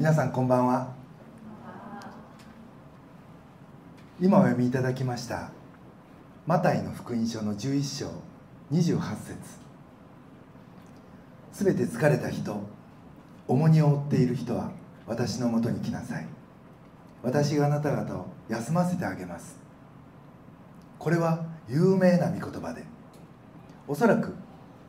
[0.00, 0.94] 皆さんこんばんは。
[4.18, 5.50] 今お読みいただきました
[6.46, 8.10] マタイの福音書の11章
[8.72, 9.36] 28節。
[11.52, 12.62] すべて疲れた人
[13.46, 14.70] 重荷を負っている人は
[15.06, 16.26] 私のもとに来なさい。
[17.22, 19.58] 私があなた方を休ませてあげます。
[20.98, 22.84] これは有名な御言葉で
[23.86, 24.34] おそらく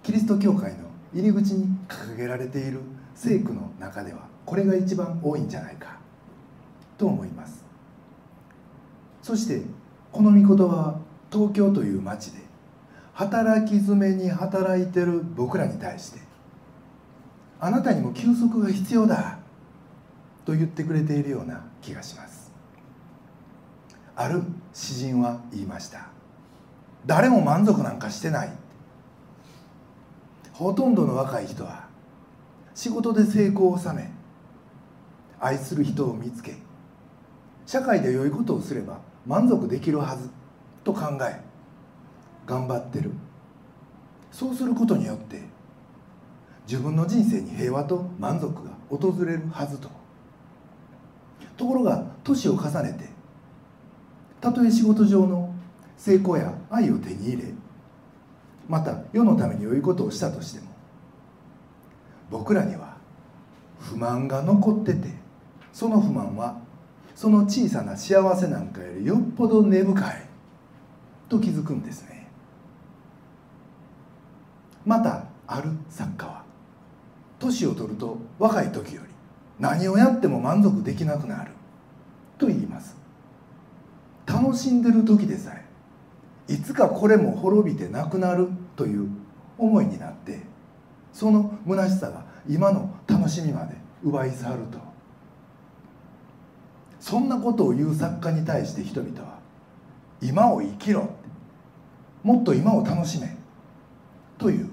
[0.04, 2.80] キリスト教会の入り口に掲げられている
[3.14, 5.97] 聖句の中ではこれが一番多いんじゃないか
[6.97, 7.63] と思います。
[9.21, 9.61] そして
[10.11, 10.99] この御言葉は
[11.32, 12.39] 東京という町で
[13.13, 16.19] 働き詰めに働いてる僕らに対して
[17.59, 19.37] あなたにも休息が必要だ
[20.43, 22.51] と言ってくれているような気がします。
[24.15, 24.41] ある
[24.73, 26.07] 詩人は言いました。
[27.05, 28.51] 誰も満足なんかしてない。
[30.54, 31.87] ほとんどの若い人は
[32.75, 34.11] 仕事で成功を収め
[35.41, 36.55] 愛する人を見つけ
[37.66, 40.29] 社会で良いことをすれば満足できるはず
[40.83, 41.41] と考え
[42.45, 43.11] 頑張ってる。
[44.31, 45.41] そうすることによって
[46.67, 49.89] 自分の人生に平和と満足が訪れるはずと。
[51.57, 53.09] ところが年を重ねて
[54.39, 55.53] たとえ仕事上の
[55.95, 57.53] 成功や愛を手に入れ
[58.67, 60.71] また世のために良いことをしたとしても
[62.31, 62.97] 僕らには
[63.79, 65.20] 不満が残ってて
[65.73, 66.59] その不満は
[67.16, 70.25] その小さな幸せなんかよりよっぽど根深い
[71.30, 72.28] と気づくんですね。
[74.86, 76.44] またある作家は
[77.39, 79.08] 年を取ると若い時より
[79.59, 81.52] 何をやっても満足できなくなる
[82.38, 82.97] と言います。
[84.25, 89.09] 楽しんでる時でさえいつかこれも滅びてなくなるという
[89.58, 90.41] 思いになって
[91.13, 94.91] その虚しさが今の楽しみまで奪い去ると。
[97.02, 99.39] そんなことを言う作家に対して人々は
[100.21, 101.09] 今を生きろ
[102.23, 103.35] もっと今を楽しめ。
[104.38, 104.69] という。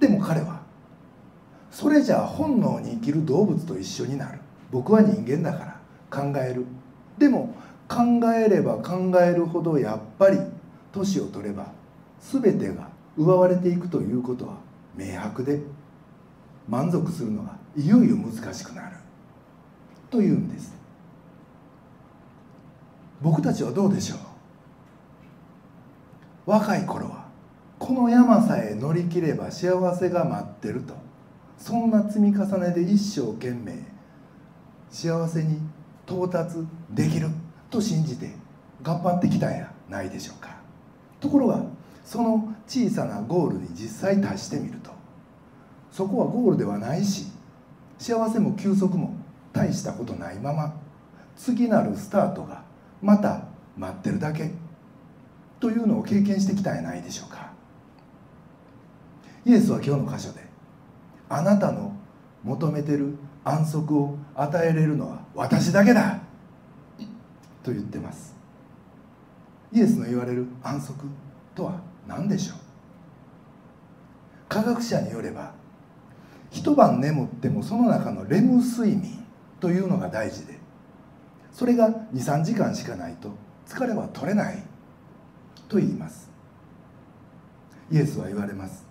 [0.00, 0.62] でも彼は
[1.70, 4.40] それじゃあ本能に生きる動物と一緒になる。
[4.72, 5.80] 僕は人間だから
[6.10, 6.66] 考える。
[7.16, 7.54] でも
[7.88, 8.02] 考
[8.32, 10.38] えれば考えるほどやっぱり
[10.92, 11.68] 年を取れば
[12.20, 14.56] 全てが奪われていくということは
[14.96, 15.60] 明白で
[16.68, 18.96] 満足するのがいよいよ難しくなる。
[20.10, 20.83] というんです。
[23.22, 24.18] 僕たちはどうでしょう？
[26.50, 27.28] 若い頃は
[27.78, 30.94] この山さえ乗り切れば幸せが待ってると。
[31.56, 33.78] そんな積み重ねで一生懸命
[34.90, 35.58] 幸せに
[36.06, 36.56] 到達
[36.90, 37.28] できる
[37.70, 38.34] と信じて
[38.82, 40.56] 頑張ってきたんやないでしょうか。
[41.20, 41.62] ところが
[42.04, 44.90] その小さなゴールに実際達してみると
[45.90, 47.28] そこはゴールではないし
[47.98, 49.14] 幸せも休息も
[49.52, 50.74] 大したことないまま
[51.36, 52.63] 次なるスタートが
[53.04, 53.44] また
[53.76, 54.50] 待ってるだけ。
[55.60, 57.52] というのを経験してきたんやないでしょうか。
[59.44, 60.40] イエスは今日の箇所で
[61.28, 61.94] あなたの
[62.42, 63.14] 求めてる
[63.44, 66.20] 安息を与えれるのは私だけだ。
[67.62, 68.34] と言ってます。
[69.72, 70.94] イエスの言われる安息
[71.54, 72.56] とは何でしょう。
[74.48, 75.52] 科学者によれば
[76.50, 79.24] 一晩眠ってもその中のレム睡眠
[79.60, 80.53] というのが大事で
[81.54, 83.30] それが23時間しかないと
[83.66, 84.62] 疲れは取れない
[85.68, 86.28] と言います。
[87.92, 88.84] イエスは言われます。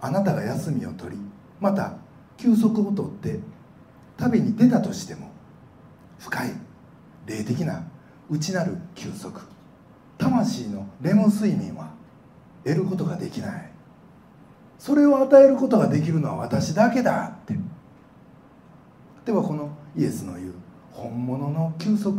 [0.00, 1.20] あなたが休みを取り
[1.60, 1.96] また
[2.36, 3.40] 休息をとって
[4.16, 5.30] 旅に出たとしても
[6.18, 6.52] 深い
[7.26, 7.84] 霊的な
[8.30, 9.40] 内なる休息
[10.18, 11.90] 魂のレモン睡眠は
[12.64, 13.72] 得ることができない。
[14.78, 17.56] それを与えることができるのは私だけだって。
[19.24, 20.61] ではこのイエスの言う
[20.92, 22.12] 本物の休息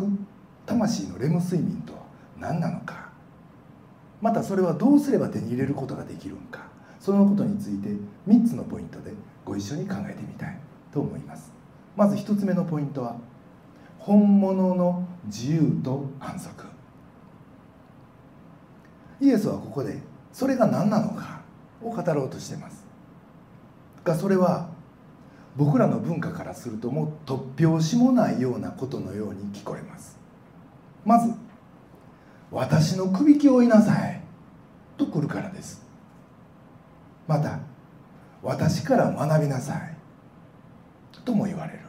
[0.66, 2.00] 魂のレム睡眠とは
[2.40, 3.10] 何なのか。
[4.22, 6.62] またそれはどうすれば手に入れることができるのか。
[7.00, 7.90] そのことについて
[8.28, 9.12] 3つのポイントで
[9.44, 10.58] ご一緒に考えてみたい
[10.92, 11.52] と思います。
[11.96, 13.18] まず1つ目のポイントは
[14.00, 16.66] 本物の自由と安息。
[19.20, 20.00] イエスはここで
[20.32, 21.42] それが何なのか
[21.82, 22.86] を語ろうとしてます。
[24.04, 24.70] がそれは
[25.56, 30.18] 僕らの文化からするともう突拍子もないようなことのように聞こえます。
[31.06, 31.34] まず
[32.52, 34.22] 「私の首輝を追いなさい」
[34.98, 35.82] と来るからです。
[37.28, 37.60] また
[38.42, 39.96] 「私から学びなさい」
[41.24, 41.80] とも言われる。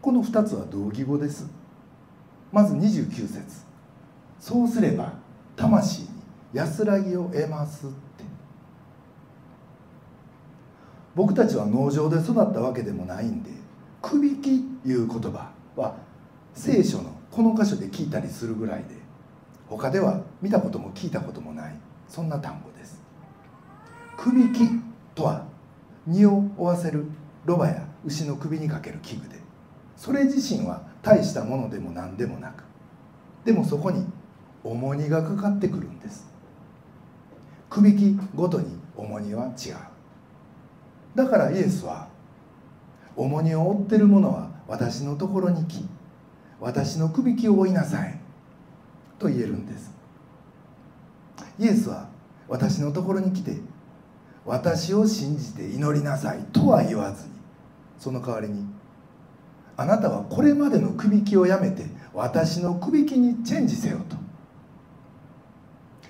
[0.00, 1.46] この2つは同義語です。
[2.50, 3.42] まず29節。
[4.40, 5.12] そうすれば
[5.56, 6.08] 魂に
[6.52, 8.24] 安らぎを得ます」って
[11.14, 13.50] 僕たちは農場で育ったわけでもないんで
[14.00, 14.60] くびきい
[14.94, 15.96] う言葉は
[16.54, 18.96] 聖書のこの箇所で聞いたりするぐらいで
[19.68, 21.74] 他では見たことも聞いたこともない
[22.08, 23.00] そんな単語です。
[24.18, 24.68] くびき
[25.14, 25.46] とは
[26.06, 27.06] 荷を負わせる
[27.44, 29.36] ロバや牛の首にかける器具で
[29.96, 32.64] それ自身は大したものでも何でもなく
[33.44, 34.04] でもそこに
[34.62, 36.30] 重荷がかかってくるんです。
[37.70, 39.91] くびきごとに重荷は違う。
[41.14, 42.08] だからイエスは
[43.16, 45.84] 重荷を負ってる者は私のところに来
[46.60, 48.18] 私のくびきを追いなさい
[49.18, 49.92] と言えるんです。
[51.58, 52.08] イエスは
[52.48, 53.56] 私のところに来て
[54.44, 57.32] 私を信じて祈りなさいとは言わずに
[57.98, 58.66] その代わりに
[59.76, 64.16] あなたはこれまでのくびきをやめて私のくびきにチェンジせよと。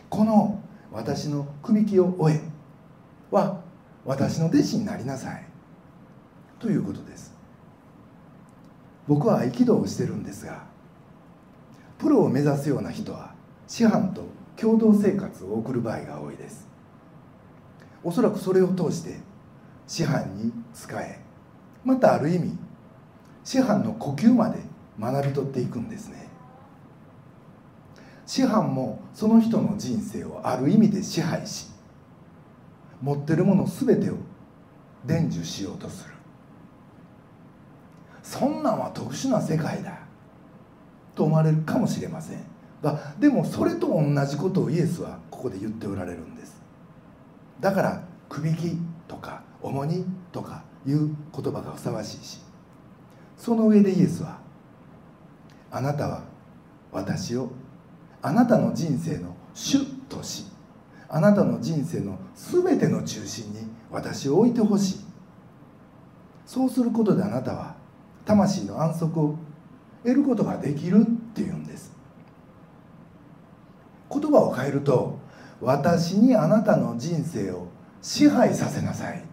[0.08, 0.60] この
[0.93, 2.40] 私のくびきを終え
[3.31, 3.62] は
[4.04, 5.44] 私の弟子になりなさい。
[6.58, 7.32] ということです。
[9.08, 10.62] 僕は合気道をしてるんですが
[11.99, 13.34] プロを目指すような人は
[13.66, 14.22] 師範と
[14.56, 16.69] 共同生活を送る場合が多いです。
[18.04, 19.19] おそらくそれを通して
[19.88, 21.20] 師範に仕え
[21.84, 22.56] またある意味
[23.43, 24.60] 師範の呼吸まで
[25.00, 26.28] 学び取っていくんですね。
[28.25, 31.71] 師範もその人の人生をある意味で支配し
[33.02, 34.14] 持ってるもの全てを
[35.04, 36.14] 伝授しようとする。
[38.22, 39.99] そんなんは特殊な世界だ。
[41.14, 42.38] と思われるかもしれません。
[42.82, 46.62] がでもそれと同じことをイエスはここで言っておられるんです。
[47.60, 52.40] だからくびきとか重荷とかいう言葉がふさわしいし
[53.37, 54.38] その上でイエスは
[55.70, 56.25] あなたは
[56.90, 57.50] 私を
[58.20, 60.46] あなたの人生の主とし
[61.14, 65.00] あなたの人生の全ての中心に私を置いてほしい。
[66.47, 67.76] そうすることであなたは
[68.25, 69.37] 魂の安息を
[70.03, 71.05] 得ることができるっ
[71.35, 71.93] ていうんです。
[74.11, 75.19] 言葉を変えると
[75.61, 77.67] 私にあなたの人生を
[78.00, 79.26] 支配させなさいって。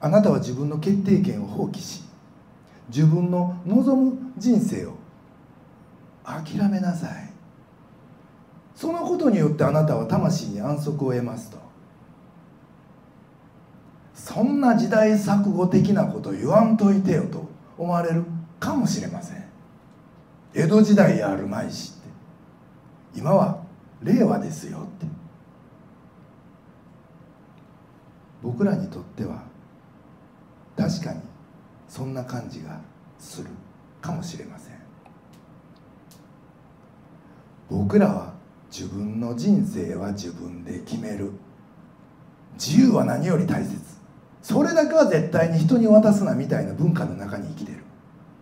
[0.00, 2.04] あなたは自分の決定権を放棄し
[2.90, 4.92] 自分の望む人生を
[6.24, 7.33] 諦めなさい。
[8.84, 11.56] そのことによってあなたは魂に安息を得ますと。
[14.12, 17.48] そんな時代錯誤的なこと言わんといてよと
[17.78, 18.24] 思われる
[18.60, 19.42] かもしれません。
[20.52, 22.02] 江戸時代やあるまいしっ
[23.14, 23.18] て。
[23.18, 23.62] 今は
[24.02, 25.06] 令和ですよって。
[28.42, 29.44] 僕らにとっては
[30.76, 31.20] 確かに
[31.88, 32.78] そんな感じが
[33.18, 33.48] する
[34.02, 34.74] かもしれません。
[37.70, 38.33] 僕らは
[38.76, 41.30] 自分の人生は自分で決める。
[42.54, 43.78] 自由は何より大切。
[44.42, 47.84] それだけは絶対に人に渡すなみたいな文化の中に生きてる。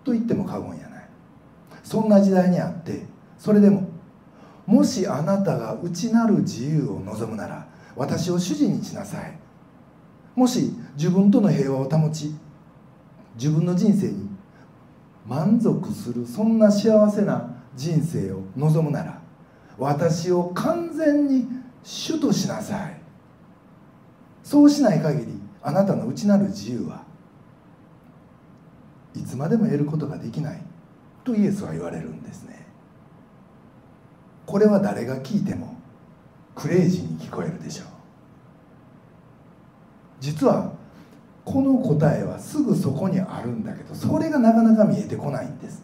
[0.03, 1.09] と言っても過言やない。
[1.85, 3.05] そんな時代にあって
[3.37, 3.91] それでも
[4.65, 9.39] もしあなたが内なる自由を望むなら私を主人にしなさい。
[10.35, 12.35] もし自分との平和を保ち
[13.35, 14.31] 自分の人生に
[15.27, 19.22] 満足するそんな幸せな人生を望むなら
[19.83, 21.49] 私を完全に
[21.83, 23.01] 主としなさい。
[24.45, 27.03] そうしない限りあなたの内なる自由は
[29.15, 30.63] いつまでも得ることができない。
[31.25, 32.65] とイエスは言われるんですね。
[34.47, 35.75] これは誰が聞いても
[36.55, 37.87] クレイジーに聞こえるでしょう。
[40.21, 40.73] 実は
[41.45, 45.83] この答えはすぐそこにあるんだけどそれがなかなか見えてこないんです。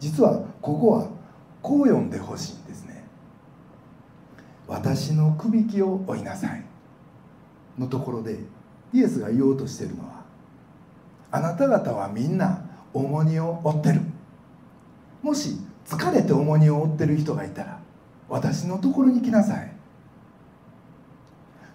[0.00, 1.08] 実はここは
[1.60, 2.83] こう読んでほしいんです。
[4.66, 6.64] 私のくびきを追いなさい。
[7.78, 8.38] のところで
[8.92, 10.22] イエスが言おうとしているのは
[11.32, 14.00] あなた方はみんな重荷を負ってる。
[15.22, 17.80] もし疲れて重荷を負ってる人がいたら
[18.28, 19.72] 私のところに来なさい。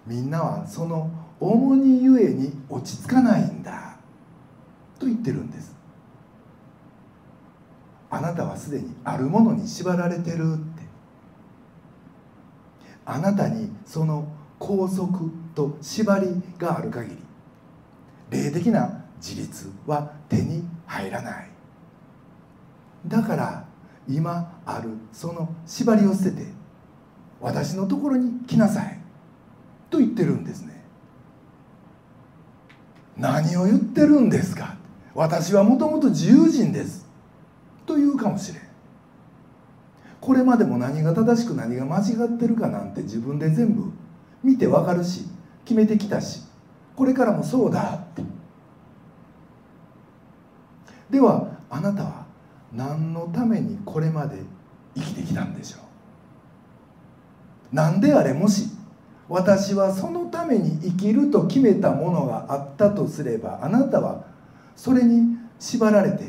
[0.07, 3.97] みんなはその重荷ゆえに落ち着かないんだ。
[4.97, 5.75] と言ってるんです。
[8.09, 10.57] あなたはすでにあるものに縛られてる。
[13.11, 14.27] あなたにその
[14.59, 16.27] 拘束と縛り
[16.59, 17.17] がある限り
[18.29, 21.49] 霊的な自立は手に入らない。
[23.07, 23.65] だから
[24.07, 26.43] 今あるその縛りを捨てて
[27.41, 28.99] 私のところに来なさい。
[29.89, 30.83] と言ってるんですね。
[33.17, 34.77] 何を言ってるんですか。
[35.15, 37.07] 私はもともと自由人です。
[37.87, 38.68] と言うかもしれん。
[40.21, 43.91] これまでも何が正しく何が間違ってるかなんて自分で全部
[44.43, 45.25] 見てわかるし
[45.65, 46.43] 決めてきたし
[46.95, 48.23] これからもそうだって。
[51.09, 52.25] ではあなたは
[52.73, 54.37] 何のためにこれまで
[54.95, 55.77] 生きてきたんでしょ
[57.71, 57.75] う？
[57.75, 58.69] なんであれもし
[59.27, 64.25] 私はそのために生きると決めたものがあったとすればあなたは
[64.75, 66.25] それに縛られて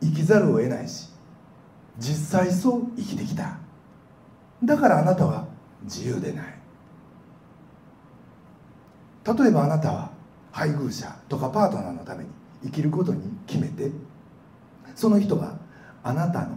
[0.00, 1.08] 生きざるを得ないし
[1.98, 3.58] 実際そう生きてきた。
[4.62, 5.46] だからあなたは
[5.82, 6.46] 自由でない。
[9.26, 10.10] 例えばあなたは
[10.52, 12.30] 配偶者とかパートナーのために
[12.64, 13.90] 生きることに決めて
[14.94, 15.58] その人が
[16.02, 16.56] あなたの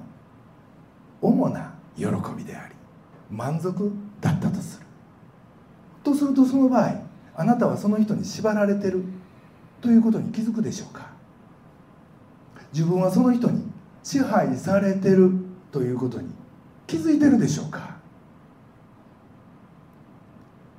[1.21, 2.05] 主な喜
[2.37, 2.75] びであり
[3.29, 3.91] 満足
[4.21, 4.85] だったとする。
[6.03, 7.01] とするとその場合
[7.35, 9.03] あなたはその人に縛られてる
[9.81, 11.09] ということに気づくでしょうか。
[12.71, 13.68] 自分はその人に
[14.03, 15.31] 支配されてる
[15.71, 16.29] ということに
[16.87, 17.97] 気づいてるでしょうか？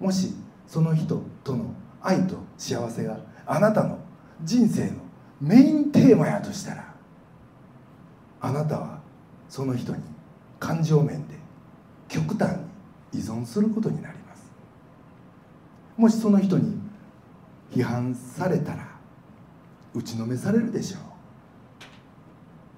[0.00, 0.34] もし
[0.66, 3.98] その人との愛と幸せがあなたの
[4.42, 4.92] 人生の
[5.40, 6.94] メインテーマやとしたら
[8.40, 9.00] あなたは
[9.48, 10.02] その人に
[10.58, 11.34] 感情面で
[12.08, 12.56] 極端
[13.12, 14.50] に依存することになります。
[15.96, 16.78] もしその人に
[17.70, 18.88] 批判されたら
[19.94, 21.00] 打ちのめされるでしょう。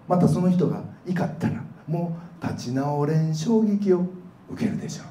[0.08, 4.06] またその人が怒ったらもう立ち直れん衝撃を
[4.50, 5.06] 受けるでしょう。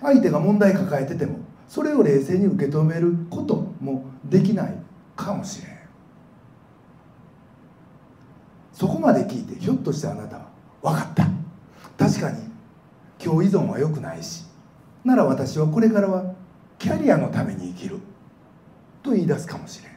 [0.00, 1.38] 相手が問題抱えてても
[1.68, 4.74] それを冷静に受け止めることもできない
[5.16, 5.76] かもしれん。
[8.72, 10.46] そこまで聞いてひょっとしてあなたは
[10.82, 11.26] 分かった。
[11.98, 12.38] 確かに
[13.24, 14.44] 今日依存は良くないし
[15.02, 16.34] なら私はこれからは
[16.78, 17.98] キャリアのために生きる
[19.02, 19.95] と言い出すかもしれん。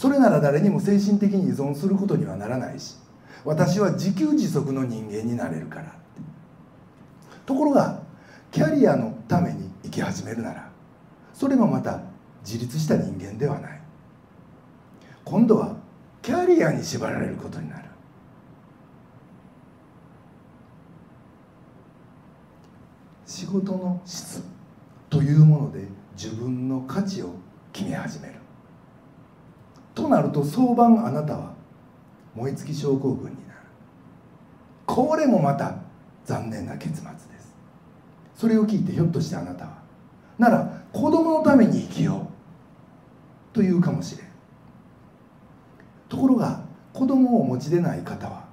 [0.00, 2.96] それなら誰にも精神的に依存することにはならないし
[3.44, 5.94] 私は自給自足の人間になれるから。
[7.44, 8.00] ところが
[8.50, 10.70] キャリアのために生き始めるなら
[11.34, 12.00] それもまた
[12.42, 13.80] 自立した人間ではない。
[15.22, 15.76] 今度は
[16.22, 17.84] キャリアに縛られることになる。
[23.26, 24.42] 仕事の質
[25.10, 27.34] というもので自分の価値を
[27.70, 28.39] 決め始める。
[29.94, 31.54] となると早晩あなたは
[32.34, 33.60] 燃え尽き症候群になる。
[34.86, 35.76] これもまた
[36.24, 37.54] 残念な結末です。
[38.34, 39.78] それを聞いてひょっとしてあなたは
[40.38, 42.28] なら子供のために生きよ
[43.52, 44.26] うというかもしれん。
[46.08, 48.44] ところが子供をお持ちでない方は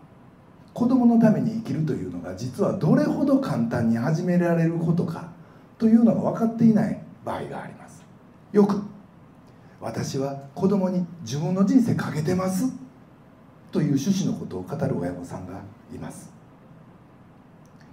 [0.74, 5.32] 子供のために生きるというのが実はどれほど簡単に始められることか
[5.78, 8.06] というのが分かっていない場合があります。
[8.52, 8.82] よく
[9.88, 12.74] 私は子供に自分の人生かけてます。
[13.72, 15.62] という趣旨のことを語る親御さんが
[15.96, 16.30] います。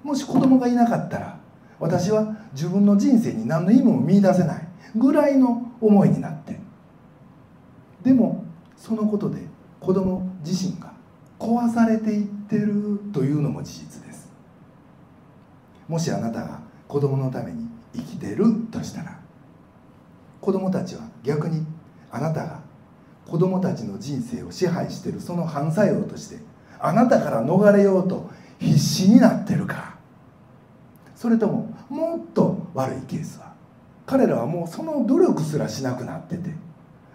[0.03, 1.39] もし子供がいなかったら
[1.79, 6.59] 私は自分の人生に何の意味も見いだせないぐらいの思いになって。
[8.03, 8.45] でも
[8.77, 9.47] そのことで
[9.79, 10.93] 子供自身が
[11.39, 14.29] 壊されていってるというのも事実です。
[15.87, 16.59] もしあなたが
[16.89, 19.21] 子供のために生きてるとしたら
[20.41, 21.65] 子供たちは逆に
[22.15, 22.61] あなたが
[23.29, 26.37] 子供たちの人生を支配しているその反作用として
[26.79, 28.31] あなたから逃れようと
[28.61, 29.95] 必死になってるか。
[31.17, 33.55] それとももっと悪いケースは
[34.05, 36.51] 彼らはもうその努力すらしなくなってて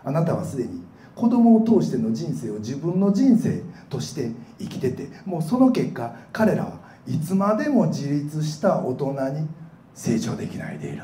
[0.04, 0.84] あなたはすでに
[1.16, 9.48] 子供を通しての人生を自分の人生として生きててもうその結果彼らはいつまでも自立した大人に
[9.94, 11.04] 成長できないでいる。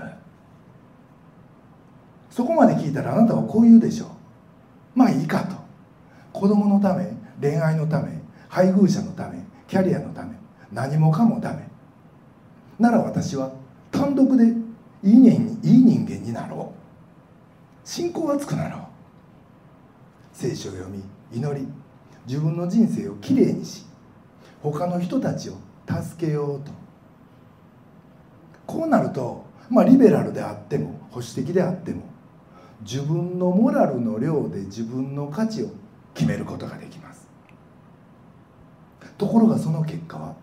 [2.35, 4.09] そこまで聞いたらあなたはこう言うでしょう。
[4.93, 5.55] まあいいかと。
[6.33, 10.35] 子供のため恋愛のため配偶者のためキャリアのため
[10.69, 11.65] 何もかもダメ。
[12.77, 13.53] なら私は
[13.89, 14.47] 単独で
[15.01, 17.87] いい人いい人間になろう。
[17.87, 18.81] 信仰厚くなろう。
[20.33, 21.01] 聖書を読み
[21.31, 21.65] 祈り
[22.27, 23.85] 自分の人生をきれいにし
[24.61, 25.53] 他の人たちを
[25.87, 26.73] 助けようと。
[28.67, 32.13] こうなるとまあリベラルであっても保守的であっても
[32.81, 35.69] 自分のモラルの量で自分の価値を
[36.13, 37.27] 決めることができます。
[39.17, 40.35] ところがその結果は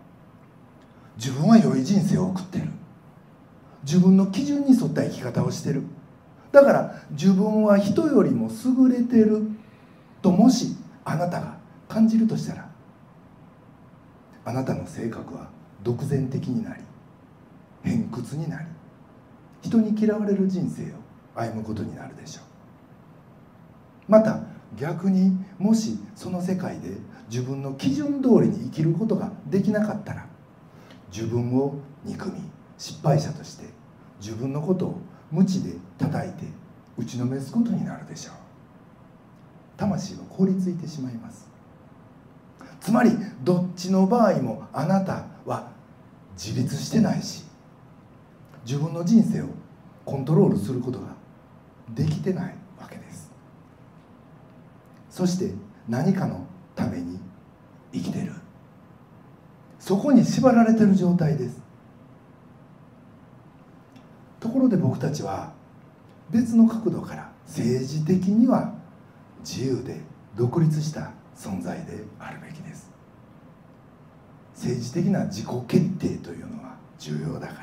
[1.17, 2.69] 自分は良い人生を送ってる。
[3.83, 5.83] 自分の基準に沿った生き方をしてる。
[6.51, 9.41] だから自分は人よりも優れてる。
[10.21, 12.69] ともしあなたが感じるとしたら
[14.45, 15.49] あなたの性格は
[15.83, 16.81] 独善的になり
[17.83, 18.67] 偏屈になり
[19.61, 21.02] 人に嫌われる人生を
[21.35, 24.11] 歩むことになるでしょう。
[24.11, 24.41] また
[24.77, 26.97] 逆にもしその世界で
[27.29, 30.25] 自分の基準通りに生きることができなかったら
[31.11, 32.41] 自分を憎み
[32.77, 33.65] 失敗者として
[34.19, 34.97] 自分のことを
[35.31, 36.45] 無知で叩いて
[36.97, 38.33] 打ちのめすことになるでしょう。
[39.77, 41.47] 魂は凍りついてしまいます。
[42.79, 43.11] つまり
[43.43, 45.71] どっちの場合もあなたは
[46.37, 47.45] 自立してないし
[48.65, 49.45] 自分の人生を
[50.03, 51.12] コントロールすることが
[51.93, 53.31] できてないわけです。
[55.09, 55.53] そして
[55.87, 56.45] 何かの
[56.75, 57.19] ために
[57.91, 58.33] 生きてる。
[59.79, 61.61] そこに縛られてる状態です。
[64.39, 65.53] ところで僕たちは
[66.29, 68.73] 別の角度から政治的には
[69.39, 70.01] 自由で
[70.35, 72.91] 独立した存在であるべきです。
[74.55, 77.62] 政治的な自己決定というのは重要だか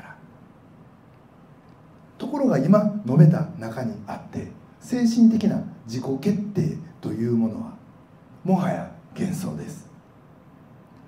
[2.31, 4.47] ころが今述べた中にあって
[4.79, 7.73] 精神的な自己決定というものは
[8.43, 9.87] もはや幻想です。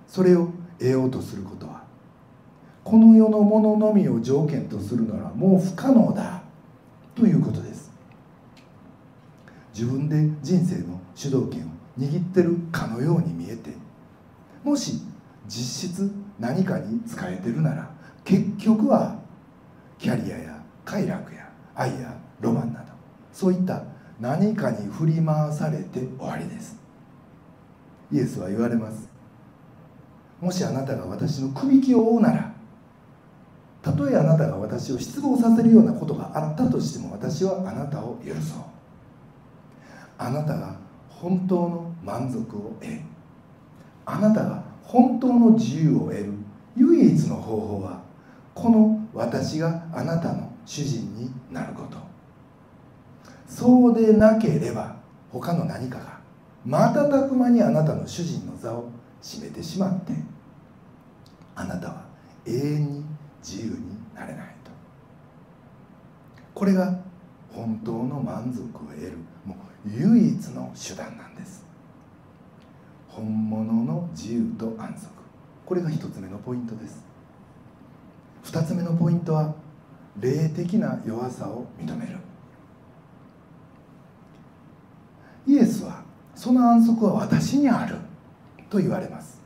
[0.07, 1.83] それを得ようとすることは
[2.83, 6.43] この世のもののみを条件とするならもう不可能だ
[7.15, 7.91] ということです。
[9.73, 13.71] 自分で人生の主導権を握ってるかのように見えて
[14.63, 15.01] もし
[15.47, 17.89] 実質何かに使えてるなら
[18.23, 19.15] 結局は
[19.97, 20.52] キャリアや
[20.93, 22.85] 快楽や愛やロマンなど
[23.31, 23.81] そういった
[24.19, 26.79] 何かに振り回されて終わりです。
[28.11, 29.09] イエスは言われます。
[30.39, 32.53] もしあなたが私の首輝を追うなら
[33.81, 38.63] たとえあなたが私を失望させるようなことがあったとしても私はあなたを許そう。
[40.19, 40.75] あなたが
[41.09, 42.99] 本当の満足を得
[44.05, 46.33] あなたが本当の自由を得る
[46.77, 48.03] 唯一の方法は
[48.53, 51.97] この私があなたの主人になること。
[53.47, 54.95] そうでなければ
[55.31, 56.19] 他の何かが
[56.65, 58.89] 瞬く間にあなたの主人の座を
[59.21, 60.13] 占めてしまって
[61.55, 62.05] あなたは
[62.45, 63.05] 永遠に
[63.41, 63.77] 自由に
[64.15, 64.71] なれないと。
[66.53, 66.99] これが
[67.51, 71.65] 本当の満足を得るもう唯一の手段なんです。
[73.09, 75.07] 本物の自由と安息。
[75.65, 77.05] これが一つ目のポイントです。
[78.43, 79.53] 二つ目のポイントは
[80.19, 82.17] 霊的な弱さを認める。
[85.45, 86.03] イエスは
[86.35, 87.95] その安息は私にある
[88.69, 89.41] と言われます。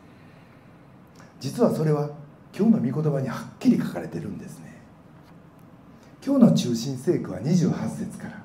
[1.40, 2.10] 実はそれは
[2.56, 4.82] 今日の御言葉にはっきり書かれてるんですね。
[6.26, 8.44] 今日の中心聖句は28節から。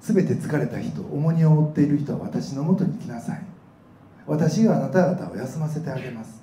[0.00, 3.42] 全て疲れた人重荷を負っている人は私のもとに来なさい。
[4.26, 6.42] 私があなた方を休ませてあげます。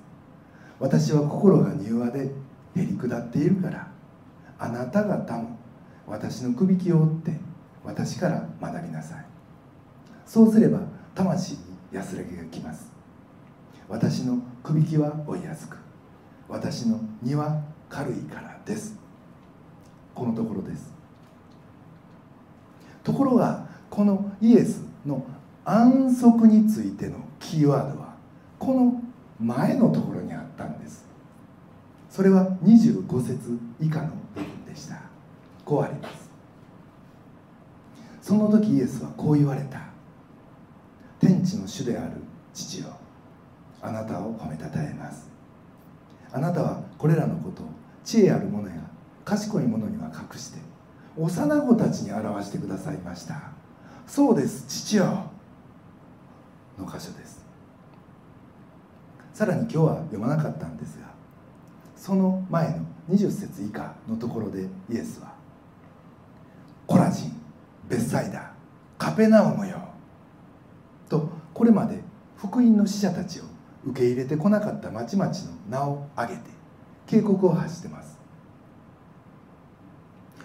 [0.80, 2.30] 私は心が柔和でへ
[2.76, 3.95] り下っているから。
[4.58, 5.58] あなた方も
[6.08, 7.32] 私のくびきを追って
[7.84, 9.26] 私から学びなさい。
[10.26, 10.80] そうすれば
[11.14, 11.60] 魂に
[11.92, 12.92] 安らぎがきます。
[13.88, 15.78] 私のくびきは追いやすく。
[16.48, 18.98] 私の荷は軽いからです。
[20.14, 20.94] このところです。
[23.04, 25.26] ところがこのイエスの
[25.64, 28.16] 安息についてのキーワードは
[28.58, 29.02] この
[29.40, 31.05] 前のところにあったんです。
[32.16, 35.02] それは25節以下の部分でした。
[35.66, 36.30] こうあります。
[38.22, 39.82] その時イエスはこう言われた。
[41.20, 42.12] 天地の主である
[42.54, 42.88] 父よ。
[43.82, 45.30] あなたを褒めたたえます。
[46.32, 47.66] あなたはこれらのことを
[48.06, 48.76] 知恵ある者や
[49.26, 50.60] 賢い者には隠して
[51.18, 53.52] 幼子たちに表してくださいました。
[54.08, 55.32] そうです父よ。
[56.80, 57.44] の箇所です。
[59.34, 61.15] さらに今日は読まなかったんですが
[62.06, 65.34] その前の20節以下のところでイエスは
[66.86, 67.32] 「コラジン
[67.90, 68.52] ベッサイダ
[68.96, 69.80] カペナウムよ」
[71.10, 72.04] とこれまで
[72.38, 73.46] 福音の使者たちを
[73.88, 75.34] 受け入れてこなかった町々の
[75.68, 76.44] 名を挙げて
[77.08, 78.20] 警告を発してます。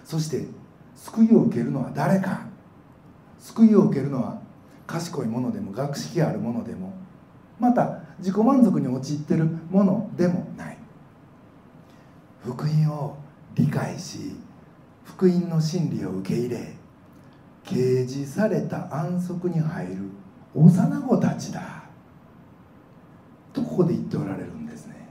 [0.03, 0.47] そして
[0.95, 2.41] 救いを受けるのは誰か。
[3.37, 4.41] 救いを受けるのは
[4.87, 6.91] 賢いものでも学識あるものでも
[7.59, 10.70] また自己満足に陥っているものでもない。
[12.43, 13.17] 福音を
[13.55, 14.35] 理解し
[15.05, 16.73] 福音の真理を受け入れ
[17.63, 20.09] 掲示された安息に入る
[20.55, 21.83] 幼子たちだ。
[23.53, 25.07] とここで言っておられるんですね。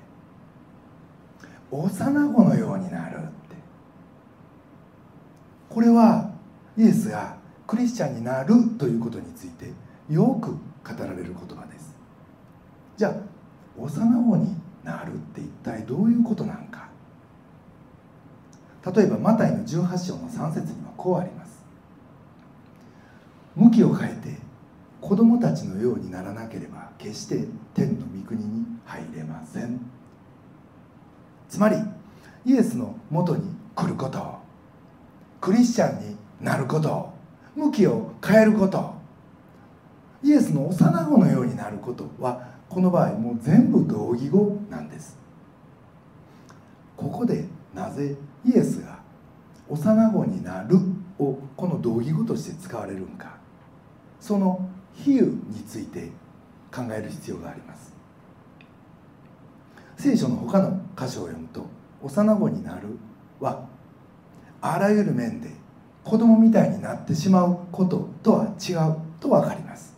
[1.70, 3.30] 幼子のようになるって。
[5.68, 6.32] これは
[6.76, 9.72] イエスがクリスチャンになるということについて
[10.08, 10.58] よく語
[10.98, 11.94] られる言葉です。
[12.96, 13.14] じゃあ
[13.78, 16.89] 幼子になるって一体どういうことなんか？
[18.86, 21.62] 例えばマタイの18章の3節にはこうあります。
[23.56, 24.38] 向きを変えて
[25.00, 29.80] 子供たちのようにならなければ決して天の御国に入れません。
[31.48, 31.76] つまり
[32.44, 33.42] イエスのもとに
[33.74, 34.38] 来ること
[35.40, 37.12] クリスチャンになること
[37.56, 38.94] 向きを変えること
[40.22, 45.18] イエスの幼子のようになることはこの場合もう全部同義語なんです。
[46.96, 48.98] ここでなぜイエスが
[49.68, 50.76] 幼子になる
[51.18, 53.38] をこの同義語として使われるんか。
[54.20, 56.10] その比喩について
[56.74, 57.94] 考える必要があります。
[59.96, 61.66] 聖書の他の箇所を読むと
[62.02, 62.88] 幼子になる
[63.38, 63.66] は
[64.62, 65.50] あらゆる面で
[66.04, 69.94] 子供みたいになってしまうこととは違うと分かります。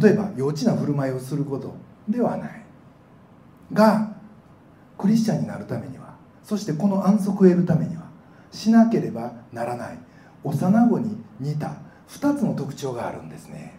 [0.00, 1.74] 例えば幼稚な振る舞いをすること
[2.08, 2.62] ではない。
[3.72, 4.16] が
[4.96, 5.98] クリスチャンになるために
[6.50, 8.02] そしてこの安息を得るためには
[8.50, 9.98] しなければならない
[10.42, 11.76] 幼子に似た
[12.08, 13.78] 2つの特徴があるんですね。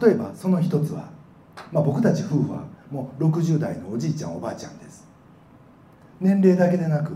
[0.00, 1.10] 例えばその一つは、
[1.70, 5.06] まあ、僕たち夫婦はもう60代のおじいちゃんおばあちゃんです。
[6.22, 7.12] 年齢だけでなく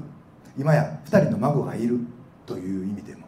[0.58, 1.98] 今や2人の孫がいる
[2.44, 3.26] という意味でも。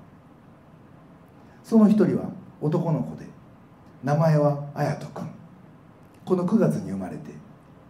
[1.64, 2.24] その一人は
[2.60, 3.24] 男の子で
[4.04, 5.30] 名前は綾人君
[6.26, 7.41] この9月に生まれて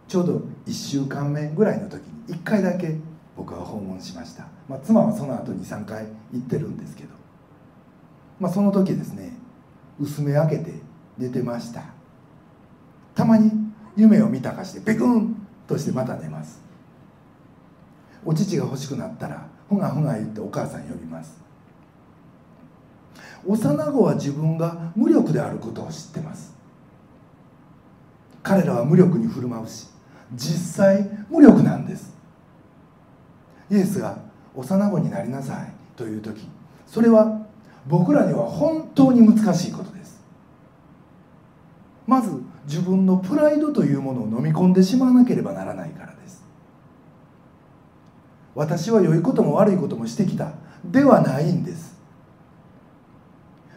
[0.07, 2.95] ちょうど1週間目ぐらいの時に1回だけ
[3.35, 7.09] 僕は訪問しました、まあ、妻はその後に3回行ってるんですけど、
[8.39, 9.33] まあ、その時ですね
[9.99, 10.73] 薄め開けて
[11.17, 11.83] 寝てました。
[13.13, 13.51] たまに
[13.95, 15.35] 夢を見たかしてペクン
[15.67, 16.61] としてまた寝ます。
[18.25, 21.41] お乳が欲しくなったらふがふが言ってお母さん呼びます。
[23.45, 26.53] 幼子は自分が無力であることを知ってます。
[28.41, 29.87] 彼らは無力に振る舞うし
[30.33, 32.13] 実際無力なんです。
[33.69, 34.17] イエスが
[34.55, 36.47] 幼子になりなさいという時
[36.85, 37.41] それは
[37.87, 40.23] 僕らには本当に難しいことです。
[42.05, 42.31] まず
[42.65, 46.43] 自分のプライドというものを飲み込んでしまわなければならないからです。
[48.55, 50.53] 私は良いことも悪いこともしてきた
[50.85, 51.97] ではないんです。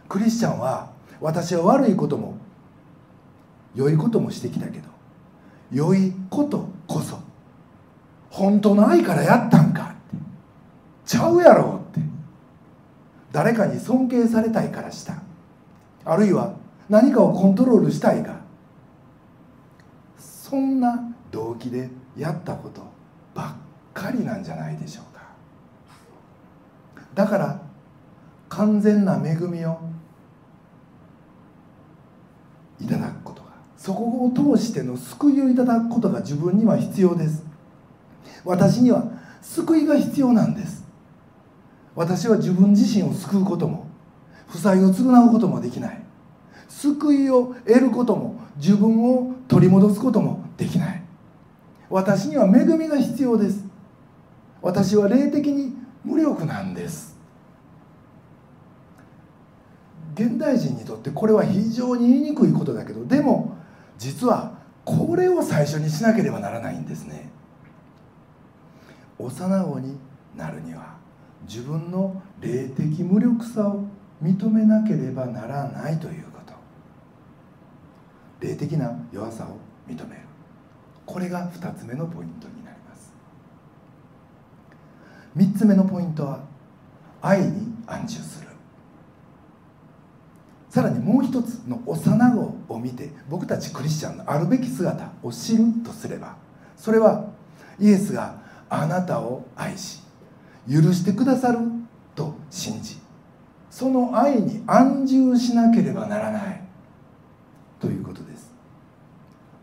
[0.08, 2.36] クリスチャンは私は悪いことも
[3.74, 4.88] 良いこともしてきたけど
[5.72, 7.18] 良いことこそ。
[8.30, 9.82] 本当の愛からやったんか。
[9.82, 10.16] って
[11.04, 12.00] ちゃうやろって。
[13.32, 15.14] 誰かに尊敬されたいからした。
[16.04, 16.54] あるいは
[16.88, 18.40] 何かをコントロールしたいが
[20.18, 22.82] そんな動機でやったこと
[23.34, 23.54] ばっ
[23.92, 25.22] かりなんじゃないでしょうか。
[27.14, 27.60] だから
[28.48, 29.80] 完全な恵みを
[32.78, 33.48] いただくことが
[33.86, 37.44] そこを通しての救いをいただくことが自分には必要です。
[38.44, 39.04] 私には
[39.40, 40.84] 救いが必要なんです。
[41.94, 43.86] 私は自分自身を救うことも
[44.48, 46.02] 負債を償うこともできない。
[46.68, 51.02] 救いを得ることも自分を取り戻すこともできない。
[51.88, 53.64] 私には恵みが必要です。
[54.62, 57.16] 私は霊的に無力なんです。
[60.16, 63.56] 現代人にとってこれは非常に言いにくいことだけどでも
[63.98, 67.30] 実はこれを最初にしなければならないんですね。
[69.18, 69.98] 幼子に
[70.36, 70.96] なるには
[71.48, 73.84] 自分の霊的無力さを
[74.22, 76.54] 認めなければならないということ。
[78.40, 79.56] 霊的な弱さを
[79.90, 80.22] 認める。
[81.04, 83.12] これが2つ目のポイントになります。
[85.36, 86.40] 3つ目のポイントは
[87.22, 88.45] 愛に安住する。
[90.76, 96.36] さらにもう一つの幼子を見て僕たちクリスチャンのあるべき姿を知るとすれば
[96.76, 97.30] それは
[97.80, 100.02] イエスがあなたを愛し
[100.70, 101.60] 許してくださる
[102.14, 102.98] と信じ
[103.70, 106.60] その愛に安住しなければならない
[107.80, 108.52] ということです。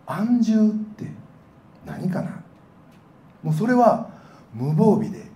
[0.08, 1.12] 安住って
[1.86, 2.42] 何かな？
[3.44, 4.10] もうそれは
[4.52, 5.28] 無防備で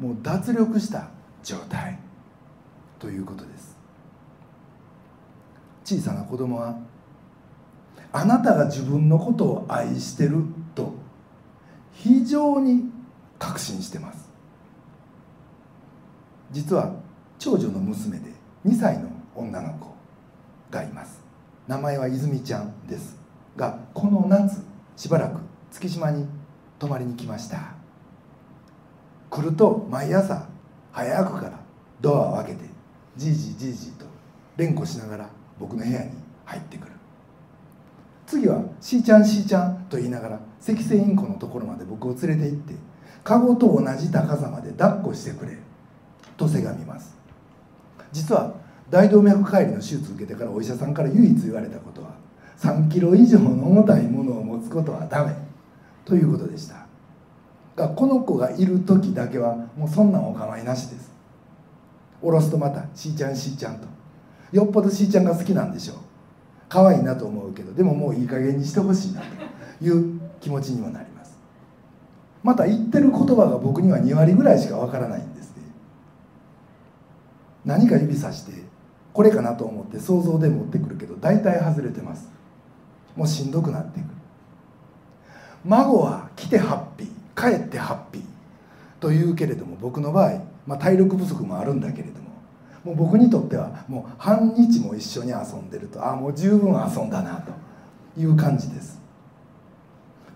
[0.00, 1.10] もう脱力した
[1.42, 1.98] 状態
[2.98, 3.57] ということです。
[5.88, 6.76] 小さな子供は
[8.12, 10.92] あなたが自分のことを愛してると
[11.94, 12.90] 非常に
[13.38, 14.28] 確信してます。
[16.50, 16.92] 実は
[17.38, 18.32] 長女の娘で
[18.66, 19.94] 2歳の女の子
[20.70, 21.22] がいます。
[21.66, 23.16] 名前は泉ちゃんです。
[23.56, 24.62] がこの夏
[24.94, 26.26] しばらく月島に
[26.78, 27.72] 泊まりに来ました。
[29.30, 30.48] 来ると毎朝
[30.92, 31.58] 早くから
[32.02, 32.64] ドアを開けて
[33.16, 34.04] じいじじいじと
[34.58, 36.10] 連呼しながら僕の部屋に
[36.44, 36.92] 入ってくる。
[38.26, 42.74] 次は「しーちゃんしーちゃん」と言いながら赤星インコのところまで僕を連れて行って
[43.24, 45.56] カゴと同じ高さまで抱っこしてくれ
[46.36, 47.16] とせがみます。
[48.12, 48.54] 実は
[48.90, 52.10] 大動脈解離の手術を受けてからお医者さんから唯一言われたことは
[52.58, 55.34] 3キロ以上の重たいものを持つことはダメ
[56.04, 56.86] ということでした。
[57.76, 61.10] がこの子がいる時だけはもうそんなんお構いなしです。
[62.20, 63.97] 下ろすとまた「しーちゃんしーちゃん」と。
[64.52, 65.96] よっぽどしーちゃんが好きなんでしょう。
[66.68, 71.38] 可愛いなと思うけどでももういい加減にしてほしいなという気持ちにもなります。
[72.42, 75.62] また言ってる言葉が僕には2割ぐらいしかわからないんですね。
[77.64, 78.52] 何か指さして
[79.12, 82.28] これかなと思って想像で持ってくるけど大体外れてます。
[83.16, 84.08] もうしんどくなってくる。
[85.64, 88.22] 孫は来てハッピー帰ってハッピー
[89.00, 92.27] というけれども僕の場合、まあ、体力不足もあるんだけれども
[92.88, 97.52] もう僕にとってはもう半日も一緒に遊んでるとああもう十分遊んだなと
[98.18, 98.98] いう感じです。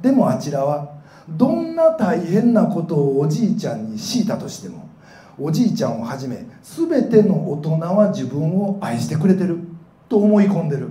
[0.02, 4.86] でもあちらはどんな大変なことをおじいちゃんに強いたとしても
[5.38, 9.58] おじいちゃんをはじめ全ての大人は自分を愛してくれてる
[10.10, 10.88] と思い込んでる。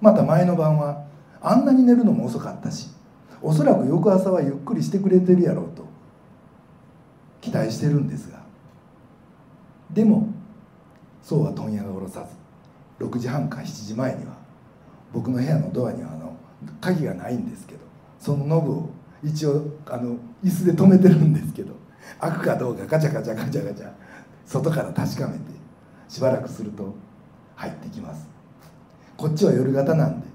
[0.00, 1.04] また前の晩は
[1.40, 2.88] あんなに寝るのも遅かったし
[3.40, 5.86] おそらく翌朝はゆっくりしてくれてるやろうと
[7.40, 8.47] 期待してるんですが
[9.98, 10.28] でも
[11.24, 14.38] そうは問屋が下ろさず6時半か7時前には
[15.12, 16.36] 僕の部屋のドアにはあの
[16.80, 17.80] 鍵がないんですけど
[18.20, 18.90] そのノブを
[19.24, 21.74] 一応あの椅子で止めてるんですけど
[22.20, 23.90] 開くかどうかガチャガチャガチャガチャ
[24.46, 25.40] 外から確かめて
[26.08, 26.94] しばらくすると
[27.56, 28.28] 入ってきます。
[29.16, 30.28] こっちは夜型なんで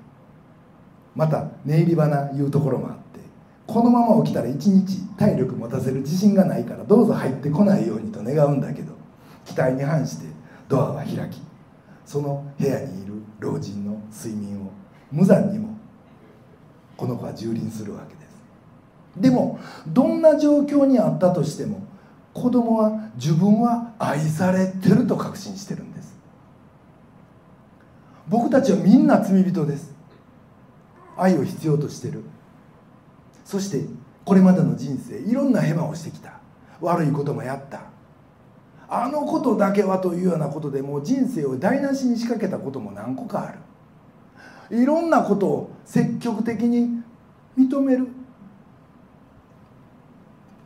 [1.16, 3.22] また寝入り花いうところもあって
[3.66, 8.93] このまま起きたら一日体力持たせる自信がないからどうぞ入ってこないようにと願うんだけど
[9.46, 10.28] 期待に反して
[10.68, 11.42] ドアは開き
[12.06, 14.72] その部屋にいる老人の睡眠を
[15.12, 15.78] 無残にも
[16.98, 18.24] この子は蹂躙するわけです。
[19.18, 21.86] でもどんな状況にあったとしても
[22.34, 26.16] 子供は自分は愛されてると確信してるんです。
[28.28, 29.94] 僕たちはみんな罪人です。
[31.18, 32.24] 愛を必要としてる。
[33.46, 33.86] そして
[34.26, 36.40] これまでの人生いろんなヘマをしてきた。
[36.82, 37.93] 悪いこともやった。
[38.90, 44.80] あのことだけはというようなことでもう人生を台無しに仕掛けたことも何個かある。
[44.82, 47.04] いろんなことを積極的に
[47.58, 48.08] 認める。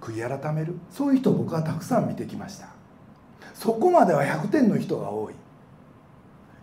[0.01, 0.77] 悔い改める。
[0.89, 2.69] そういう人を僕はたくさん見てきました。
[3.53, 5.33] そこまでは100点の人が多い。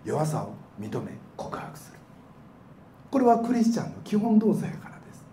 [0.05, 1.99] 弱さを認め告白する。
[3.11, 5.25] これはクリスチャンの基本動作やからです。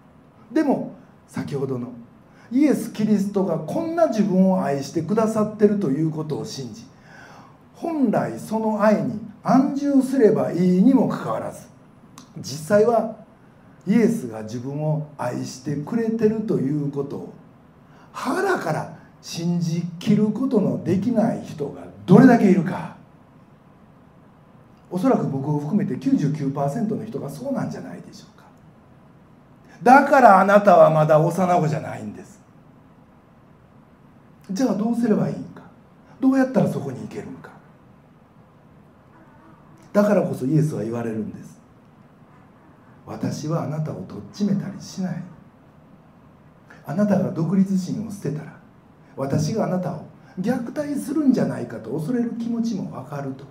[0.52, 0.94] でも
[1.28, 1.94] 先ほどの
[2.52, 6.86] イエス・キリストがこんな自分を愛してくださってるということを信じ
[7.76, 11.68] 本来その愛に安住すればいいにもかかわらず
[12.38, 13.16] 実際は
[13.88, 17.34] イエスが自分を愛してくれてるということを
[18.12, 22.96] 腹から信じきることのできない人がどれだけいるか。
[24.90, 28.44] おそらく僕を含めて99%の人がそうなんじゃないでしょうか。
[29.82, 32.31] だからあなたはまだ幼子じゃないんです。
[34.52, 35.64] じゃあどうすればいいんか？
[36.20, 37.52] どうやったらそこに行けるのか？
[39.94, 41.60] だからこそイエスは言われるんです。
[43.06, 45.24] 私はあなたをとっちめたりしない。
[46.86, 48.60] あなたが独立心を捨てたら
[49.16, 50.06] 私があなたを
[50.40, 53.46] 虐待するんじゃないかと恐れる気持ちも分かると。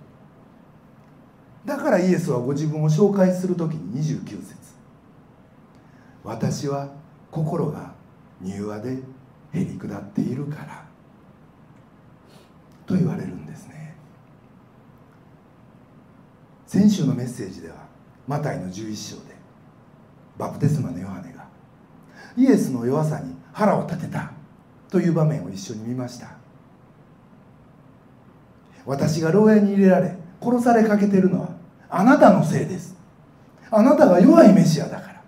[1.65, 4.55] だからイエスはご自分を紹介する時に29節。
[6.23, 6.89] 私は
[7.29, 7.93] 心が
[8.41, 8.97] 柔和で
[9.53, 10.85] へり下っているから」
[12.91, 13.95] と言われるんですね。
[16.67, 17.75] 先週のメッセージでは
[18.27, 19.35] マタイの11章で
[20.37, 21.45] バプテスマのヨハネが
[22.37, 24.31] イエスの弱さに腹を立てた
[24.89, 26.31] という場面を一緒に見ました。
[28.85, 31.49] 私が牢屋に入れられ殺されかけてるのは
[31.89, 32.95] あなたのせいです。
[33.69, 35.21] あなたが弱いメシアだから。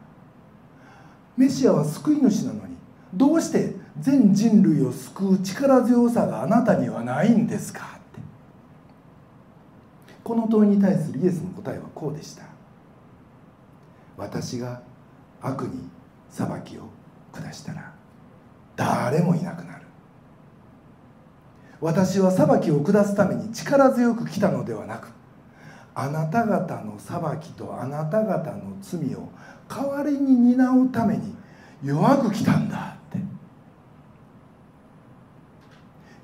[1.37, 2.75] メシアは救い主なのに
[3.13, 7.79] どうして全人類を救う力強さがあなたにはないんですか？
[7.79, 8.19] って。
[10.21, 12.43] この問いに対するイエスの答えはこうでした。
[14.17, 14.81] 私が
[15.41, 15.89] 悪に
[16.29, 16.89] 裁きを
[17.31, 17.93] 下したら
[18.75, 19.85] 誰もいなくなる。
[21.79, 25.07] 私は裁きを下すために力強く来たのではなく
[25.95, 29.29] あなた方の裁きとあなた方の罪を
[29.69, 31.35] 代わりに担うために
[31.83, 33.19] 弱く来たんだって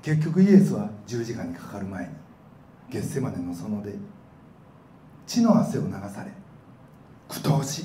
[0.02, 2.10] 結局イエスは十字架にかかる前に
[2.90, 3.94] ゲッセマネの園で
[5.26, 6.32] 血の汗を流され
[7.28, 7.84] 苦闘し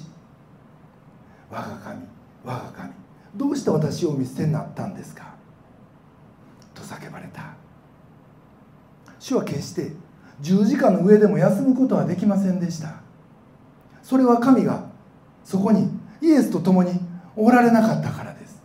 [1.50, 2.02] 我が神
[2.44, 2.94] 我が神
[3.36, 5.36] どうして私を見捨てになったんですか？
[6.74, 7.54] と叫ばれた。
[9.20, 9.92] 主は決して
[10.40, 13.02] 十字架の上でも休むことはできませんでした。
[14.02, 14.86] それは神が
[15.44, 15.90] そこに
[16.22, 17.00] イエスと共に
[17.36, 18.62] おられなかったからです。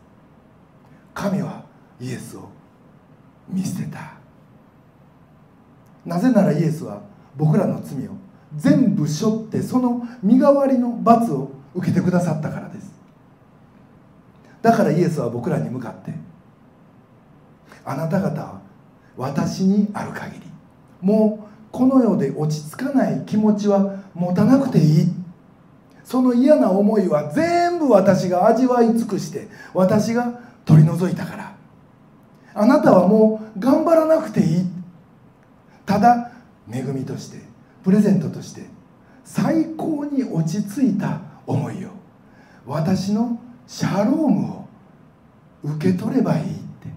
[1.15, 1.65] 神は
[2.01, 2.49] イエスを
[3.53, 4.15] 見捨てた。
[6.07, 7.03] なぜならイエスは
[7.37, 8.13] 僕らの罪を
[8.57, 12.91] 全部背負ってその身代わりの罰を受けてくださったからです。
[14.63, 16.13] だからイエスは僕らに向かって
[17.85, 18.61] あなた方は
[19.17, 20.43] 私にある限り
[21.01, 25.09] もうこの世で落ち着かない気持ちは持たなくていい。
[26.05, 31.50] その嫌な思いは全部私が味わい尽くして私が取り除いたから。
[32.61, 34.67] あなたはもう頑張らなくていい。
[35.87, 36.31] ただ
[36.71, 37.39] 恵みとして
[37.83, 38.67] プレゼントとして
[39.25, 41.89] 最高に落ち着いた思いを
[42.67, 44.69] 私のシャロームを
[45.63, 46.89] 受け取ればいいって。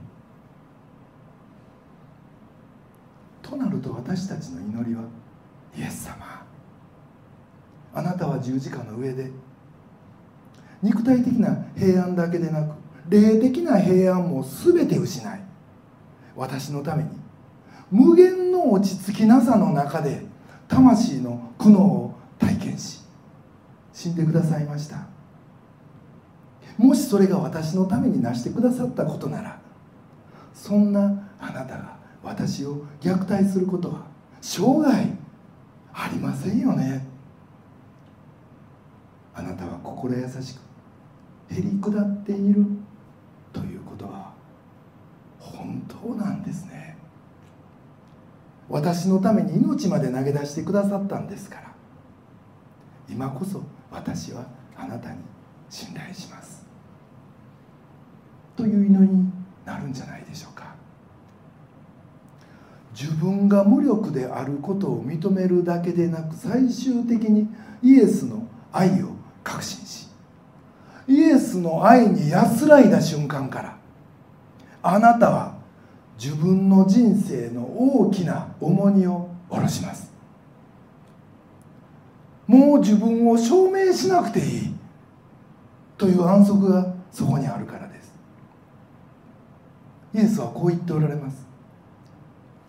[3.41, 5.03] となると私たちの祈りは
[5.77, 6.43] イエス様。
[7.93, 9.31] あなたは十字架の上で
[10.81, 12.73] 肉体的な平安だけでなく
[13.07, 15.42] 霊的な平安も全て失い。
[16.35, 17.09] 私のために。
[17.91, 20.25] 無限の落ち着きなさの中で
[20.67, 23.01] 魂の苦悩を体験し
[23.93, 25.05] 死んでくださいました。
[26.77, 29.59] もしそれが私のために成してくださったことなら
[30.55, 34.07] そんなあなたが私を虐待することは
[34.41, 35.07] 生涯
[35.93, 37.05] ありませんよね。
[39.35, 42.65] あなたは心優しくへり下っている
[43.51, 44.33] ということは
[46.03, 46.97] 本当なんですね。
[48.69, 51.73] 私のために命まで投げ出してくださったんですから。
[53.09, 53.61] 今こそ
[53.91, 55.17] 私はあなたに
[55.69, 56.65] 信頼します。
[58.55, 59.31] という祈りに
[59.65, 60.73] なるんじゃないでしょうか。
[62.93, 67.47] 自分が無力であることを認めるだけでなく最終的に
[67.81, 69.09] イエスの愛を
[69.43, 70.07] 確信し
[71.07, 73.77] イエスの愛に安らいだ瞬間から
[74.83, 75.62] あなたは
[76.17, 80.11] 自分の人生の大きな重荷を下ろします。
[82.47, 84.73] もう自分を証明しなくていい。
[85.97, 88.13] という安息がそこにあるからです。
[90.13, 91.45] イエスはこう言っておられます。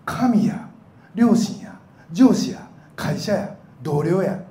[0.05, 0.69] 神や
[1.15, 1.81] 両親や
[2.13, 4.45] 上司や会社や同僚や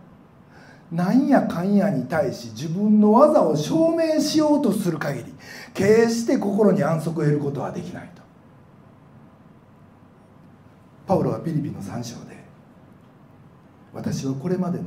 [0.91, 5.34] なんやかんやに対し自分の技を証明しようとする限り
[5.73, 8.23] 決して心に安息を得ることはできないと。
[11.06, 12.44] パウロはピリピの3章で
[13.94, 14.86] 私はこれまでの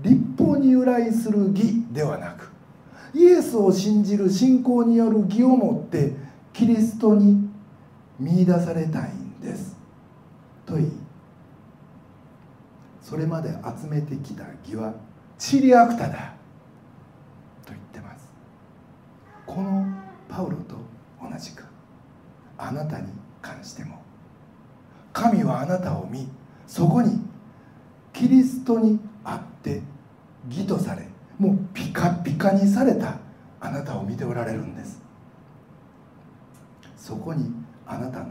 [0.00, 2.50] 立法に由来する義ではなく
[3.14, 6.12] イエスを信じる信仰による義をもって
[6.52, 7.48] キリストに
[8.18, 9.76] 見出されたいんです。
[10.66, 10.92] と言い
[13.02, 14.94] それまで集めてきた義は
[15.38, 16.34] チリアクタだ。
[17.64, 18.32] と言ってます。
[19.46, 19.86] この
[20.28, 20.74] パウロと
[21.22, 21.64] 同じく
[22.58, 23.08] あなたに
[23.42, 24.03] 関しても
[25.14, 26.28] 神はあなたを見
[26.66, 27.18] そこに
[28.12, 29.80] キリストにあって
[30.50, 33.18] 義とされもうピカピカにされた
[33.60, 35.02] あなたを見ておられるんです。
[36.96, 37.50] そこに
[37.86, 38.26] あなたの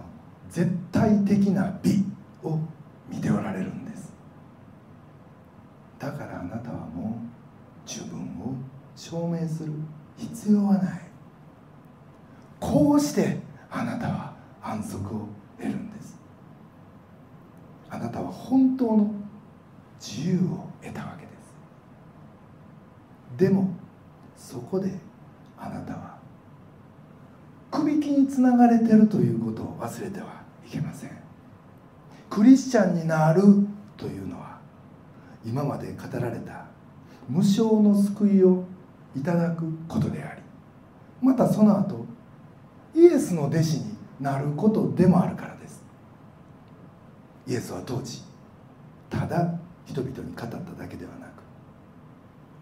[0.49, 2.05] 絶対的な美
[2.43, 2.59] を
[3.09, 4.13] 見ておられるんです。
[5.97, 7.19] だからあなたはも
[7.85, 8.53] う自分を
[8.95, 9.73] 証明する
[10.17, 11.13] 必要はない。
[12.63, 16.17] こうしてあなたは安息を得るんです
[17.89, 19.11] あなたは本当の
[19.99, 21.55] 自由を得たわけです。
[23.35, 23.73] でも
[24.37, 24.91] そこで
[25.57, 26.19] あなたは
[27.71, 31.09] くびきにつながれてるということを忘れてはいけません。
[32.29, 33.41] クリスチャンになる
[33.97, 34.59] というのは
[35.43, 36.67] 今まで語られた
[37.27, 38.65] 無償の救いを
[39.15, 40.43] いただくことであり
[41.23, 42.05] またその後
[42.93, 45.83] イエスの弟子になることでもあるからです。
[47.47, 48.21] イエスは当時
[49.13, 49.47] ただ
[49.85, 51.43] 人々に語っただけではなく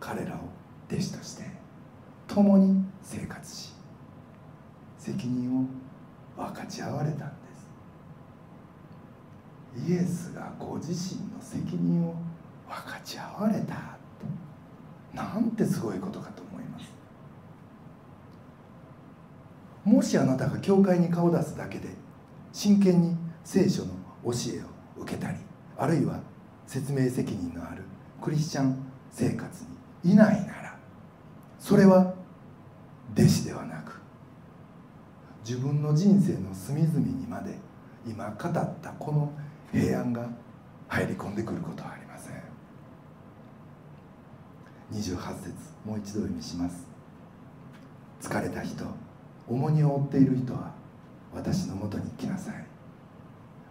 [0.01, 0.39] 彼らを
[0.91, 1.45] 弟子として
[2.27, 3.71] 共に生活し
[4.97, 5.65] 責任を
[6.35, 7.35] 分かち合われたんで
[9.85, 9.89] す。
[9.89, 12.15] イエスがご自身の責任を
[12.67, 13.97] 分かち合われた
[15.13, 16.91] なんてすごいことかと思います。
[19.85, 21.89] もしあなたが教会に顔を出すだけで
[22.51, 23.93] 真剣に聖書の
[24.25, 24.61] 教え
[24.99, 25.37] を受けたり
[25.77, 26.19] あるいは
[26.71, 27.83] 説明責任のある
[28.21, 28.77] クリスチャン
[29.11, 29.65] 生活
[30.05, 30.77] にいないなら
[31.59, 32.13] それは
[33.13, 33.99] 弟子ではなく
[35.45, 37.57] 自分の人生の隅々にまで
[38.07, 39.33] 今語ったこの
[39.73, 40.29] 平安が
[40.87, 42.35] 入り込んでくることはありません。
[44.93, 45.53] 28節
[45.83, 46.87] もう一度読みします。
[48.21, 48.85] 疲れた人
[49.45, 50.71] 重荷を負っている人は
[51.35, 52.65] 私のもとに来なさい。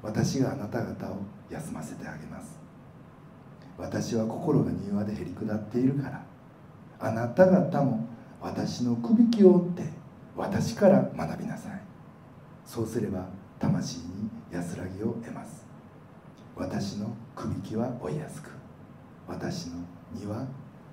[0.03, 1.17] 私があなた方を
[1.49, 2.60] 休ませてあげます。
[3.81, 6.23] 私は心が庭でへり下っているから。
[7.03, 8.07] あなた方も
[8.43, 9.85] 私のくびきを追って
[10.37, 11.81] 私から学びなさい。
[12.67, 13.27] そうすれば
[13.59, 15.65] 魂に安らぎを得ます。
[16.55, 18.51] 私のくびきは追いやすく
[19.27, 19.77] 私の
[20.13, 20.47] 荷は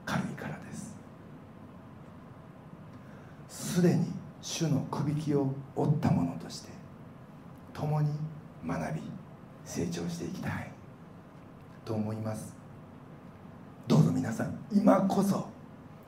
[0.05, 0.95] 軽いからです。
[3.49, 4.05] すでに
[4.41, 6.69] 主のくびきを追ったものとして
[7.73, 8.09] 共に
[8.65, 9.01] 学び
[9.65, 10.71] 成長していきたい。
[11.83, 12.55] と思います。
[14.17, 15.47] 皆さん今こそ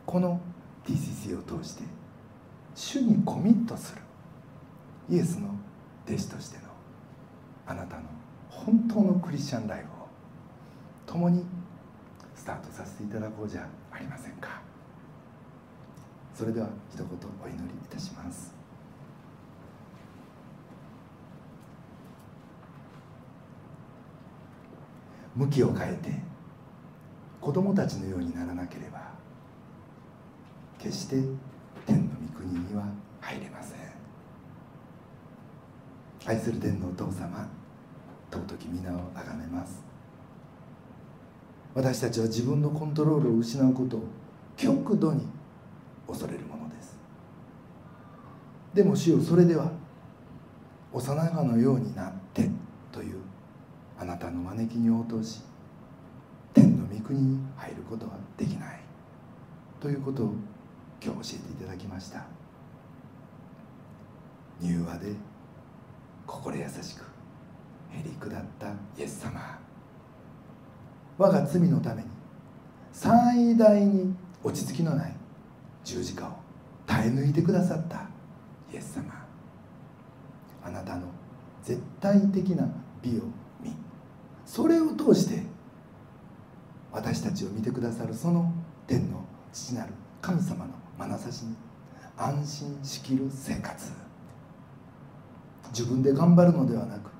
[0.04, 0.42] この
[0.84, 1.84] TCC を通して
[2.74, 4.02] 主にコミットする
[5.12, 5.50] イエスの
[6.08, 6.64] 弟子としての
[7.68, 8.04] あなたの
[8.50, 10.08] 本当のクリスチャンライフを
[11.06, 11.46] 共に
[12.34, 14.60] スタートさせていただこうじゃありませんか。
[16.34, 18.56] それでは一言お祈りいたします。
[25.36, 26.39] 向きを変えて
[27.42, 29.00] 子供たちのようにならなければ
[30.78, 31.16] 決して
[31.86, 32.86] 天の御国には
[33.22, 33.80] 入れません。
[36.26, 37.48] 愛する天のお父様
[38.32, 39.84] 尊き皆をあがめます。
[41.74, 44.04] 私たちは自分のコントロールを失うことを
[44.58, 45.28] 極度に
[46.08, 46.98] 恐れるものです。
[48.74, 49.72] でも主よそれでは
[50.92, 52.50] 幼子のようになって
[52.92, 53.18] という
[54.00, 55.42] あなたの招きに応答し
[57.00, 58.80] 天の御国に入ることはできない。
[59.80, 60.34] ということを
[61.04, 62.26] 今日教えていただきました。
[64.62, 65.14] 柔和で
[66.28, 67.04] 心優しく
[67.92, 69.60] へり下ったイエス様。
[71.18, 72.08] 我が罪のために
[72.92, 75.16] 最大に落ち着きのない
[75.84, 76.32] 十字架を
[76.86, 78.08] 耐え抜いてくださった
[78.72, 79.14] イエス様。
[80.64, 81.08] あなたの
[81.64, 82.68] 絶対的な
[83.02, 83.24] 美を
[83.62, 83.74] 見
[84.46, 85.44] それを通して
[86.92, 88.52] 私たちを見てくださるその
[88.88, 89.24] 天の
[89.54, 91.56] 父なる神様の眼差しに
[92.18, 93.92] 安心しきる生活
[95.70, 97.12] 自分で頑張るのではなく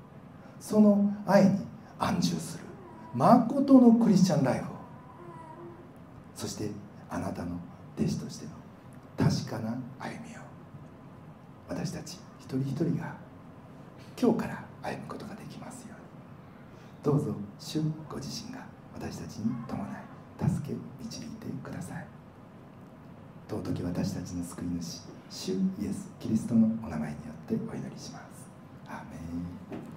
[0.60, 1.58] その愛に
[1.98, 2.64] 安住する
[3.14, 4.66] まことのクリスチャンライフを
[6.34, 6.70] そして
[7.08, 7.58] あなたの
[7.98, 8.52] 弟子としての
[9.16, 10.40] 確かな歩みを
[11.68, 13.14] 私たち一人一人が
[14.20, 16.00] 今日から歩むことができますように。
[17.02, 18.79] どうぞ主ご自身が。
[18.94, 22.06] 私たちに伴い助け導いてください。
[23.48, 28.48] 尊き私たちの救い主主イエス・キリストのお名前によってお祈りします。
[28.88, 29.89] アーメン。